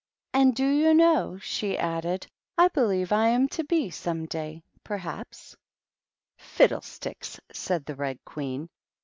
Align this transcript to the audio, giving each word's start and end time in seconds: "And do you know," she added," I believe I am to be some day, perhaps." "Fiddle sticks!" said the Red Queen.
"And 0.33 0.55
do 0.55 0.65
you 0.67 0.95
know," 0.95 1.37
she 1.37 1.77
added," 1.77 2.25
I 2.57 2.69
believe 2.69 3.11
I 3.11 3.27
am 3.27 3.47
to 3.49 3.63
be 3.63 3.91
some 3.91 4.25
day, 4.25 4.63
perhaps." 4.83 5.55
"Fiddle 6.39 6.81
sticks!" 6.81 7.39
said 7.53 7.85
the 7.85 7.93
Red 7.93 8.17
Queen. 8.25 8.67